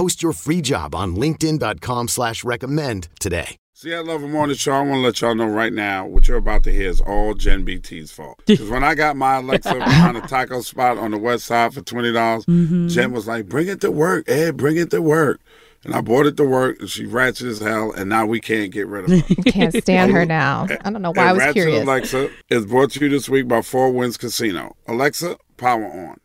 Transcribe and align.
Post 0.00 0.22
your 0.22 0.32
free 0.32 0.62
job 0.62 0.94
on 0.94 1.14
LinkedIn.com 1.14 2.08
slash 2.08 2.42
recommend 2.42 3.08
today. 3.20 3.56
See, 3.74 3.94
I 3.94 3.98
love 3.98 4.22
a 4.22 4.28
morning 4.28 4.56
show. 4.56 4.72
I 4.72 4.80
want 4.80 4.94
to 4.94 5.00
let 5.00 5.20
y'all 5.20 5.34
know 5.34 5.46
right 5.46 5.74
now 5.74 6.06
what 6.06 6.26
you're 6.26 6.38
about 6.38 6.64
to 6.64 6.72
hear 6.72 6.88
is 6.88 7.02
all 7.02 7.34
Gen 7.34 7.66
BT's 7.66 8.10
fault. 8.10 8.40
Because 8.46 8.70
when 8.70 8.82
I 8.82 8.94
got 8.94 9.14
my 9.16 9.36
Alexa 9.36 9.74
behind 9.74 10.16
a 10.16 10.22
taco 10.22 10.62
spot 10.62 10.96
on 10.96 11.10
the 11.10 11.18
west 11.18 11.44
side 11.44 11.74
for 11.74 11.82
$20, 11.82 12.14
dollars 12.14 12.46
mm-hmm. 12.46 12.88
Jen 12.88 13.12
was 13.12 13.28
like, 13.28 13.46
bring 13.46 13.68
it 13.68 13.82
to 13.82 13.90
work, 13.90 14.26
Ed, 14.26 14.56
bring 14.56 14.78
it 14.78 14.90
to 14.92 15.02
work. 15.02 15.38
And 15.84 15.94
I 15.94 16.00
brought 16.00 16.24
it 16.24 16.38
to 16.38 16.44
work, 16.44 16.80
and 16.80 16.88
she 16.88 17.04
ratchet 17.04 17.48
as 17.48 17.58
hell, 17.58 17.92
and 17.92 18.08
now 18.08 18.24
we 18.24 18.40
can't 18.40 18.72
get 18.72 18.86
rid 18.86 19.04
of 19.04 19.10
her. 19.10 19.42
Can't 19.52 19.74
stand 19.74 20.12
her 20.12 20.24
now. 20.40 20.66
I 20.82 20.88
don't 20.90 21.02
know 21.02 21.12
why 21.12 21.24
I 21.24 21.26
And 21.26 21.36
was 21.36 21.40
Ratchet 21.40 21.54
curious. 21.56 21.82
Alexa 21.82 22.30
is 22.48 22.64
brought 22.64 22.92
to 22.92 23.00
you 23.00 23.10
this 23.10 23.28
week 23.28 23.48
by 23.48 23.60
Four 23.60 23.92
Winds 23.92 24.16
Casino. 24.16 24.76
Alexa, 24.88 25.36
power 25.58 25.84
on. 25.84 26.16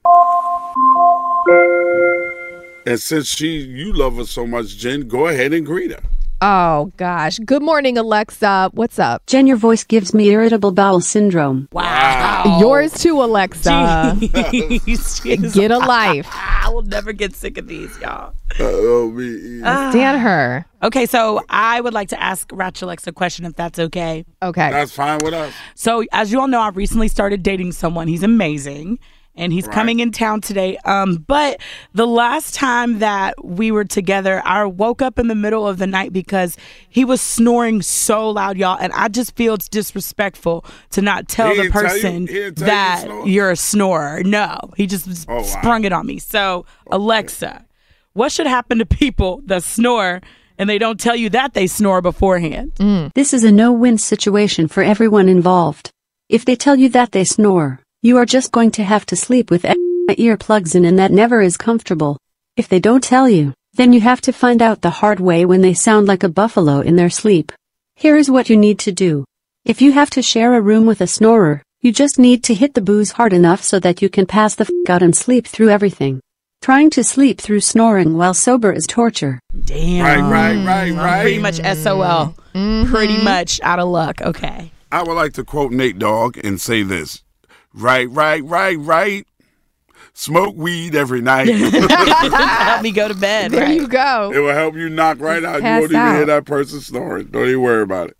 And 2.85 2.99
since 2.99 3.27
she, 3.27 3.57
you 3.57 3.93
love 3.93 4.17
her 4.17 4.25
so 4.25 4.45
much, 4.45 4.77
Jen, 4.77 5.07
go 5.07 5.27
ahead 5.27 5.53
and 5.53 5.65
greet 5.65 5.91
her. 5.91 6.01
Oh 6.41 6.91
gosh. 6.97 7.39
Good 7.39 7.63
morning, 7.63 7.97
Alexa. 7.97 8.69
What's 8.73 8.99
up? 8.99 9.25
Jen, 9.25 9.47
your 9.47 9.57
voice 9.57 9.83
gives 9.83 10.13
me 10.13 10.29
irritable 10.29 10.71
bowel 10.71 10.99
syndrome. 10.99 11.67
Wow. 11.71 12.57
Yours 12.59 12.93
too, 12.93 13.23
Alexa. 13.23 14.17
Get 14.21 15.71
a 15.71 15.79
life. 15.79 16.27
I 16.31 16.69
will 16.69 16.83
never 16.83 17.13
get 17.13 17.33
sick 17.35 17.57
of 17.57 17.67
these, 17.67 17.97
y'all. 17.99 18.33
Uh, 18.59 18.63
oh, 18.63 19.11
me 19.11 19.25
either. 19.25 19.91
Stand 19.91 20.21
her. 20.21 20.65
Ah. 20.81 20.87
Okay, 20.87 21.05
so 21.05 21.41
I 21.49 21.81
would 21.81 21.93
like 21.93 22.09
to 22.09 22.21
ask 22.21 22.49
Ratchet 22.53 22.83
Alexa 22.83 23.11
question 23.13 23.45
if 23.45 23.55
that's 23.55 23.79
okay. 23.79 24.25
Okay. 24.43 24.69
That's 24.69 24.91
fine 24.91 25.19
with 25.23 25.33
us. 25.33 25.53
So, 25.73 26.03
as 26.11 26.31
you 26.31 26.39
all 26.39 26.47
know, 26.47 26.61
I 26.61 26.69
recently 26.69 27.07
started 27.07 27.41
dating 27.41 27.71
someone. 27.71 28.07
He's 28.07 28.23
amazing. 28.23 28.99
And 29.37 29.51
he's 29.51 29.65
Right. 29.67 29.73
coming 29.75 29.99
in 29.99 30.11
town 30.11 30.39
today. 30.41 30.77
Um, 30.85 31.23
but 31.27 31.59
the 31.93 32.07
last 32.07 32.55
time 32.55 32.99
that 32.99 33.33
we 33.43 33.69
were 33.71 33.83
together, 33.83 34.41
I 34.45 34.63
woke 34.65 35.01
up 35.01 35.19
in 35.19 35.27
the 35.27 35.35
middle 35.35 35.67
of 35.67 35.77
the 35.77 35.87
night 35.87 36.13
because 36.13 36.55
he 36.89 37.03
was 37.03 37.19
snoring 37.19 37.81
so 37.81 38.29
loud, 38.29 38.57
y'all. 38.57 38.77
And 38.79 38.93
I 38.93 39.09
just 39.09 39.35
feel 39.35 39.55
it's 39.55 39.67
disrespectful 39.67 40.63
to 40.91 41.01
not 41.01 41.27
tell 41.27 41.49
the 41.49 41.63
didn't 41.63 41.71
tell 41.73 41.81
you- 41.83 41.89
person 41.89 42.27
tell 42.27 42.35
you 42.35 42.51
that 42.51 43.03
to 43.07 43.23
you're 43.29 43.51
a 43.51 43.55
snorer. 43.57 44.23
No, 44.23 44.57
he 44.77 44.87
just 44.87 45.25
Oh, 45.27 45.35
wow. 45.37 45.41
sprung 45.43 45.83
it 45.83 45.91
on 45.91 46.05
me. 46.07 46.17
So, 46.19 46.65
Alexa, 46.89 47.65
what 48.13 48.31
should 48.31 48.47
happen 48.47 48.77
to 48.77 48.85
people 48.85 49.41
that 49.47 49.63
snore 49.63 50.21
and 50.57 50.69
they 50.69 50.77
don't 50.77 50.97
tell 50.99 51.15
you 51.17 51.29
that 51.31 51.53
they 51.53 51.67
snore 51.67 52.01
beforehand? 52.01 52.71
This 53.15 53.33
is 53.33 53.43
a 53.43 53.51
no-win 53.51 53.97
situation 53.97 54.69
for 54.69 54.81
everyone 54.81 55.27
involved. 55.27 55.89
If 56.29 56.45
they 56.45 56.55
tell 56.55 56.77
you 56.77 56.87
that 56.89 57.11
they 57.11 57.25
snore, 57.25 57.81
you 58.05 58.17
are 58.17 58.25
just 58.25 58.51
going 58.51 58.69
to 58.69 58.83
have 58.83 59.03
to 59.03 59.15
sleep 59.15 59.49
with 59.49 59.63
earplugs 59.63 60.75
in 60.75 60.85
and 60.85 60.99
that 60.99 61.11
never 61.11 61.41
is 61.41 61.57
comfortable. 61.57 62.19
If 62.55 62.69
they 62.69 62.79
don't 62.79 63.03
tell 63.03 63.27
you, 63.27 63.55
then 63.73 63.93
you 63.93 64.01
have 64.01 64.21
to 64.21 64.31
find 64.31 64.61
out 64.61 64.83
the 64.83 64.91
hard 65.01 65.19
way 65.19 65.43
when 65.43 65.61
they 65.61 65.73
sound 65.73 66.05
like 66.05 66.21
a 66.21 66.29
buffalo 66.29 66.81
in 66.81 66.97
their 66.97 67.09
sleep. 67.09 67.51
Here 67.95 68.15
is 68.15 68.29
what 68.29 68.47
you 68.47 68.57
need 68.57 68.77
to 68.85 68.91
do. 68.91 69.25
If 69.65 69.81
you 69.81 69.91
have 69.93 70.11
to 70.11 70.21
share 70.21 70.53
a 70.53 70.61
room 70.61 70.85
with 70.85 71.01
a 71.01 71.07
snorer, 71.07 71.63
you 71.81 71.91
just 71.91 72.19
need 72.19 72.43
to 72.43 72.53
hit 72.53 72.75
the 72.75 72.81
booze 72.81 73.13
hard 73.13 73.33
enough 73.33 73.63
so 73.63 73.79
that 73.79 74.03
you 74.03 74.09
can 74.09 74.27
pass 74.27 74.53
the 74.53 74.65
f 74.65 74.89
out 74.91 75.01
and 75.01 75.15
sleep 75.15 75.47
through 75.47 75.69
everything. 75.69 76.21
Trying 76.61 76.91
to 76.91 77.03
sleep 77.03 77.41
through 77.41 77.61
snoring 77.61 78.15
while 78.15 78.35
sober 78.35 78.71
is 78.71 78.85
torture. 78.85 79.39
Damn. 79.65 80.05
Right, 80.05 80.21
right, 80.21 80.57
mm. 80.57 80.67
right, 80.67 80.91
I'm 80.91 80.97
right. 80.97 81.21
Pretty 81.23 81.39
much 81.39 81.59
SOL. 81.81 82.35
Pretty 82.53 83.17
much 83.23 83.59
out 83.63 83.79
of 83.79 83.87
luck. 83.87 84.21
Okay. 84.21 84.71
I 84.91 85.01
would 85.01 85.15
like 85.15 85.33
to 85.33 85.43
quote 85.43 85.71
Nate 85.71 85.97
Dogg 85.97 86.37
and 86.37 86.61
say 86.61 86.83
this. 86.83 87.24
Right, 87.75 88.09
right, 88.09 88.43
right, 88.43 88.79
right. 88.79 89.27
Smoke 90.13 90.55
weed 90.55 90.95
every 90.95 91.19
night. 91.21 91.49
Help 91.49 92.81
me 92.81 92.91
go 92.91 93.09
to 93.09 93.13
bed. 93.13 93.51
There 93.51 93.65
right? 93.65 93.75
you 93.75 93.87
go. 93.87 94.31
It 94.33 94.39
will 94.39 94.53
help 94.53 94.75
you 94.75 94.87
knock 94.87 95.19
right 95.19 95.43
out. 95.43 95.57
you 95.57 95.67
won't 95.67 95.91
even 95.91 96.15
hear 96.15 96.25
that 96.25 96.45
person 96.45 96.79
snoring. 96.79 97.27
Don't 97.27 97.47
even 97.47 97.61
worry 97.61 97.83
about 97.83 98.11
it. 98.11 98.17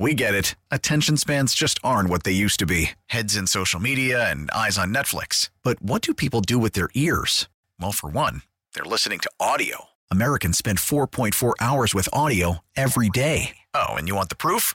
We 0.00 0.14
get 0.14 0.34
it. 0.34 0.56
Attention 0.70 1.16
spans 1.16 1.54
just 1.54 1.78
aren't 1.82 2.08
what 2.08 2.22
they 2.24 2.32
used 2.32 2.58
to 2.60 2.66
be 2.66 2.90
heads 3.06 3.36
in 3.36 3.46
social 3.46 3.78
media 3.80 4.28
and 4.30 4.50
eyes 4.50 4.78
on 4.78 4.92
Netflix. 4.92 5.50
But 5.62 5.80
what 5.82 6.02
do 6.02 6.14
people 6.14 6.40
do 6.40 6.58
with 6.58 6.72
their 6.72 6.88
ears? 6.94 7.48
Well, 7.80 7.92
for 7.92 8.08
one, 8.10 8.42
they're 8.74 8.84
listening 8.84 9.18
to 9.20 9.30
audio. 9.38 9.86
Americans 10.10 10.56
spend 10.58 10.78
4.4 10.78 11.54
hours 11.60 11.94
with 11.94 12.08
audio 12.12 12.58
every 12.76 13.08
day. 13.10 13.56
Oh, 13.74 13.94
and 13.94 14.08
you 14.08 14.14
want 14.14 14.28
the 14.28 14.36
proof? 14.36 14.74